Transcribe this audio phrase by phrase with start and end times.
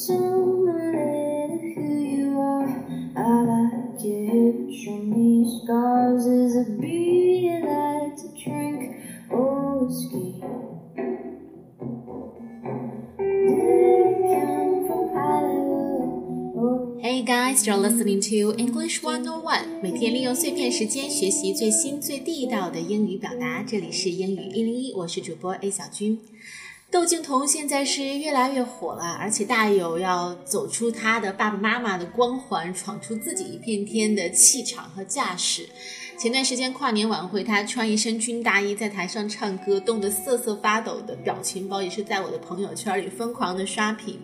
[0.00, 0.94] Someone
[1.74, 2.64] who you are.
[3.14, 6.24] I like your hips, show me scars.
[6.24, 8.96] Is a beer you like to drink
[9.30, 10.40] or whiskey?
[13.18, 13.60] Did
[14.00, 19.82] it come from Hollywood or Hey guys, you're listening to English One On One。
[19.82, 23.62] 每天利用碎片时间学习最新最地道的英语表达。
[23.62, 26.18] 这里是英语一零一，我是主播 A 小军。
[26.91, 35.69] 窦靖童现在是越来越火了，而且大有要走出他的爸爸妈妈的光环，闯出自己一片天的气场和架势。
[36.17, 44.19] 前段时间跨年晚会，他穿一身军大衣在台上唱歌，冻得瑟瑟发抖的表情包也是在我的朋友圈里疯狂的刷屏。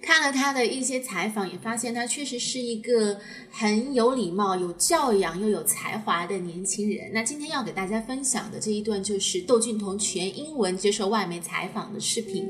[0.00, 3.18] 看了他的一些采访，也发现他确实是一个
[3.50, 7.10] 很有礼貌、有教养又有才华的年轻人。
[7.12, 12.48] 那今天要给大家分享的这一段就是窦靖童全英文接受外媒采访的视频。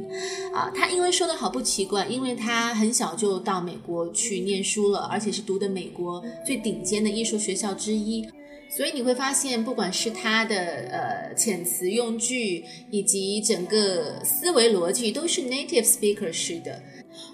[0.55, 8.29] 啊，他英文说的好不奇怪，因为他很小就到美国去念书了，而且是读的美国最顶尖的艺术学校之一。
[8.71, 10.55] 所以你会发现，不管是他的
[10.91, 16.79] 呃遣词用句，以及整个思维逻辑，都是 native speaker 式的。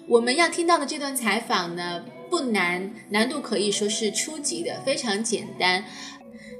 [0.06, 5.84] 我们要听到的这段采访呢，不难，难度可以说是初级的，非常简单。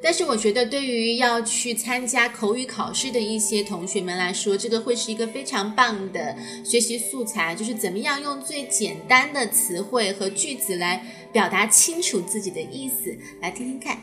[0.02, 13.14] 但是我觉得，对于要去参加口语考试的一些同学们来说，这个会是一个非常棒的学习素材，就是怎么样用最简单的词汇和句子来表达清楚自己的意思。
[13.42, 13.98] 来听听看。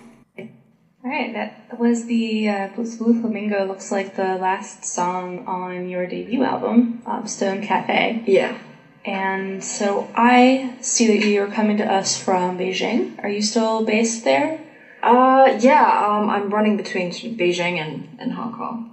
[1.03, 3.65] All right, that was the uh, Blue Flamingo.
[3.65, 8.23] Looks like the last song on your debut album, um, Stone Cafe.
[8.27, 8.55] Yeah.
[9.04, 13.10] And so I see that you're coming to us from Beijing.
[13.22, 14.60] Are you still based there?
[15.02, 18.88] Uh, yeah, um, I'm running between Beijing and, and Hong Kong.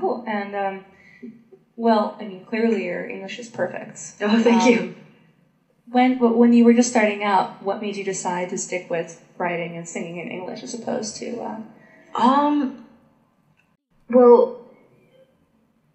[0.00, 0.22] Cool.
[0.26, 0.84] And um,
[1.76, 4.12] well, I mean, clearly your English is perfect.
[4.20, 4.94] Oh, thank Um, you.
[5.90, 9.76] When when you were just starting out, what made you decide to stick with writing
[9.76, 11.38] and singing in English as opposed to?
[11.40, 11.58] Uh,
[12.14, 12.74] Um,
[14.08, 14.54] well,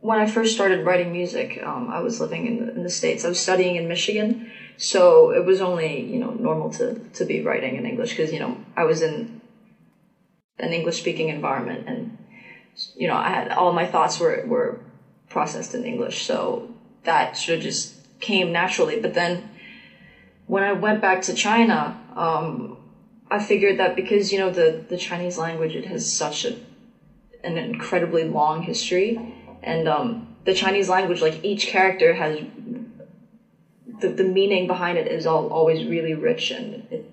[0.01, 3.25] when I first started writing music, um, I was living in the, in the States.
[3.25, 7.41] I was studying in Michigan, so it was only, you know, normal to, to be
[7.41, 9.41] writing in English because, you know, I was in
[10.57, 12.17] an English speaking environment and,
[12.95, 14.79] you know, I had all my thoughts were, were
[15.27, 16.25] processed in English.
[16.25, 16.73] So
[17.03, 18.97] that sort of just came naturally.
[18.97, 19.49] But then
[20.47, 22.77] when I went back to China, um,
[23.29, 26.55] I figured that because, you know, the, the Chinese language, it has such a,
[27.43, 29.19] an incredibly long history.
[29.61, 32.41] And um, the Chinese language, like each character has
[33.99, 37.05] the, the meaning behind it is all, always really rich and it,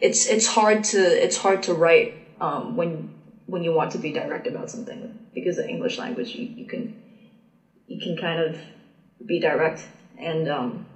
[0.00, 3.08] it's it's hard to it's hard to write um, when
[3.46, 6.94] when you want to be direct about something because the English language you, you can
[7.86, 8.56] you can kind of
[9.24, 9.86] be direct.
[10.18, 10.86] And um,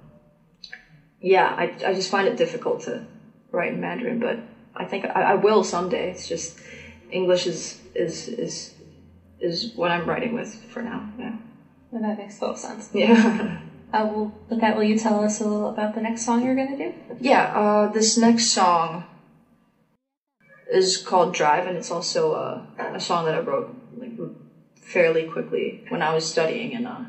[1.19, 3.03] yeah I, I just find it difficult to
[3.51, 4.37] write in Mandarin but
[4.75, 6.09] I think I, I will someday.
[6.11, 6.53] It's just
[7.11, 8.71] English is is is
[9.41, 11.33] is what I'm writing with for now yeah
[11.91, 12.89] well, that makes total sense.
[12.93, 13.59] yeah
[13.91, 16.53] Uh, well, with that, will you tell us a little about the next song you're
[16.53, 16.93] going to do?
[17.19, 19.03] Yeah, uh, this next song
[20.71, 24.11] is called Drive, and it's also uh, a song that I wrote like
[24.79, 27.05] fairly quickly when I was studying in uh,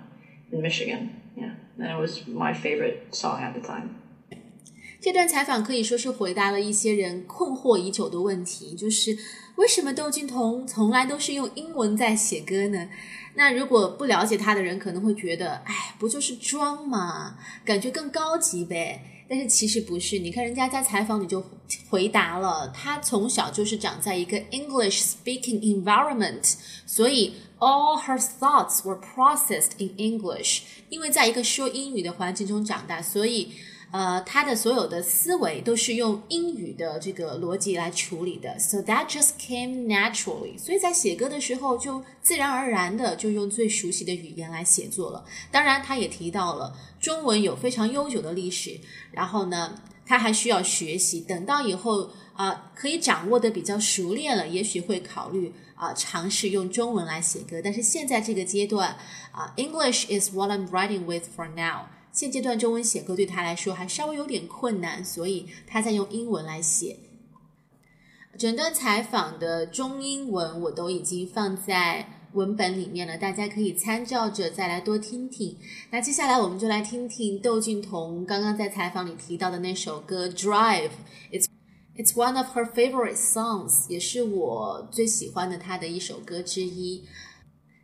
[0.51, 1.21] in Michigan.
[1.37, 4.00] Yeah, and it was my favorite song at the time.
[5.01, 9.17] 这段采访可以说是回答了一些人困惑已久的问题，就是
[9.57, 12.87] 为什么窦靖童从来都是用英文在写歌呢？
[13.35, 19.25] 那如果不了解他的人可能会觉得，哎，不就是装嘛，感觉更高级呗。
[19.27, 21.43] 但是其实不是，你看人家在采访你就
[21.89, 33.53] 回答了，他从小就是长在一个 English speaking environment，所以 all her thoughts were processed in English，因为在一个说英语的环境中长大，所以。
[33.93, 40.57] 呃，他的所有的思维都是用英语的这个逻辑来处理的，so that just came naturally。
[40.57, 45.25] 所以在写歌的时候，就自然而然的就用最熟悉的语言来写作了。
[45.51, 48.79] 当然，他也提到了中文有非常悠久的历史，
[49.11, 49.75] 然后呢，
[50.07, 57.61] 他还需要学习，等到以后啊、可以掌握的比较熟练了，也许会考虑啊、尝试用中文来写歌。
[57.63, 58.97] 但是现在这个阶段
[59.33, 61.87] 啊、English is what I'm writing with for now。
[62.13, 66.97] 现阶段中文写歌对他来说还稍微有点困难，所以他在用英文来写。
[68.39, 75.57] 整段采访的中英文我都已经放在文本里面了，大家可以参照着再来多听听。
[75.91, 80.89] 那接下来我们就来听听窦靖童刚刚在采访里提到的那首歌《Drive》
[81.33, 81.47] ，It's
[81.97, 87.05] It's one of her favorite songs，也是我最喜欢的她的一首歌之一。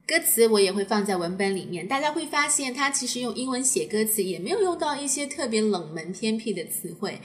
[0.07, 7.21] 歌词我也会放在文本里面，大家会发现它其实用英文写歌词也没有用到一些特别冷门偏僻的词汇，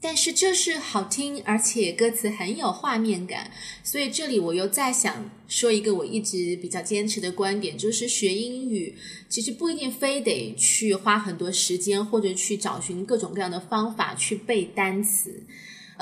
[0.00, 3.50] 但是就是好听，而且歌词很有画面感。
[3.84, 8.96] 所以这里我又再想说一个我一直比较坚持的观点，就是学英语
[9.28, 15.42] 其实不一定非得去花很多时间，或者去找寻各种各样的方法去背单词。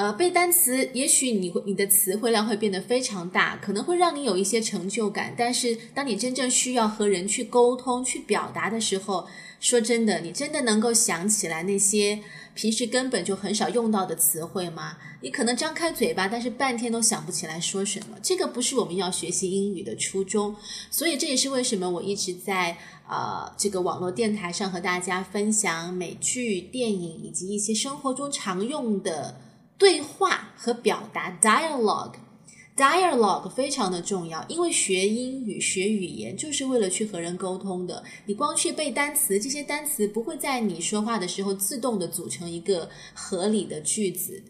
[0.00, 5.34] 呃，背单词，也许你会你的词汇量会变得非常大，可能会让你有一些成就感。
[5.36, 9.26] 但是，当你真正需要和人去沟通、去表达的时候，
[9.60, 12.18] 说真的，你真的能够想起来那些
[12.54, 14.96] 平时根本就很少用到的词汇吗？
[15.20, 18.16] 你可能张开嘴巴，但是半天都想不起来说什么。
[18.22, 20.56] 这个不是我们要学习英语的初衷。
[20.90, 22.74] 所以，这也是为什么我一直在
[23.06, 29.38] 呃这个网络电台上和大家分享美剧、电影以及一些生活中常用的。
[29.80, 38.04] 对话和表达 dialogue，dialogue 非常的重要，因为学英语、学语言就是为了去和人沟通的。
[38.26, 44.44] 你光去背单词，这些单词不会在你说话的时候自动的组成一个合理的句子。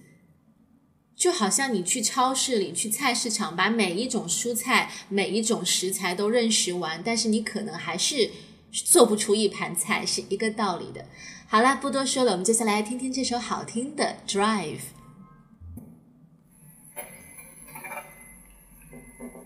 [1.14, 8.28] 就好像你去超市里、去菜市场，把每一种蔬菜、每一种食材都认识完，但是你可能还是
[8.72, 11.06] 做不出一盘菜，是一个道理的。
[11.46, 14.78] 好了，不多说了，我们接下来听听这首好听的《Drive》。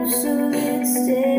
[0.07, 1.36] absolute state.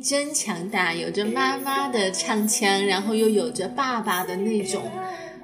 [0.00, 4.82] 真强大，有着妈妈的唱腔，然后又有着爸爸的那种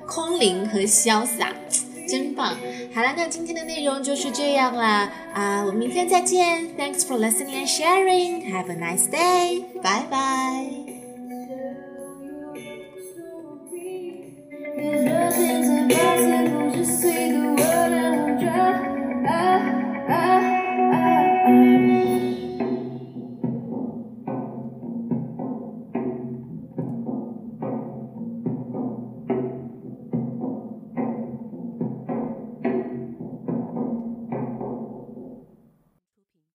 [0.07, 1.53] 空灵和潇洒，
[2.09, 2.57] 真棒！
[2.95, 6.69] 好了，那今天的内容就是这样啦，啊、我们明天再见。
[6.77, 8.43] Thanks for listening and sharing.
[8.53, 9.63] Have a nice day.
[9.83, 10.93] Bye bye.